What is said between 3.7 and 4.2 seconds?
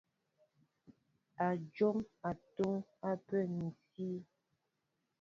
sí.